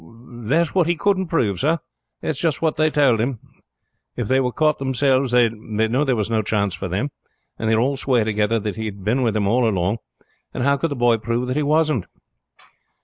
[0.31, 1.77] "That's what he couldn't prove, sir.
[2.23, 3.37] That's just what they tould him:
[4.15, 7.11] if they were caught themselves they knew there was no chance for them,
[7.59, 9.99] and they would all swear together that he had been with them all along;
[10.55, 12.05] and how could the boy prove that he wasn't?"